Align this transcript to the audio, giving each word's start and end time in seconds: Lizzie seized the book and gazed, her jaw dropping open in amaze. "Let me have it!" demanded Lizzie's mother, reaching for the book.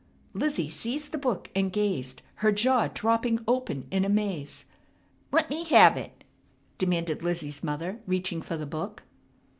Lizzie 0.33 0.67
seized 0.67 1.11
the 1.11 1.19
book 1.19 1.51
and 1.53 1.71
gazed, 1.71 2.23
her 2.37 2.51
jaw 2.51 2.87
dropping 2.87 3.41
open 3.47 3.85
in 3.91 4.03
amaze. 4.03 4.65
"Let 5.31 5.47
me 5.51 5.63
have 5.65 5.95
it!" 5.95 6.23
demanded 6.79 7.21
Lizzie's 7.21 7.63
mother, 7.63 7.99
reaching 8.07 8.41
for 8.41 8.57
the 8.57 8.65
book. 8.65 9.03